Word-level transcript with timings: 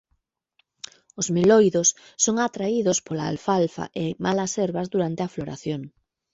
Os 1.19 1.27
meloidos 1.35 1.87
son 2.23 2.35
atraídos 2.47 2.97
pola 3.07 3.25
alfalfa 3.31 3.85
e 4.03 4.05
malas 4.25 4.51
herbas 4.59 4.87
durante 4.93 5.21
a 5.23 5.31
floración. 5.35 5.81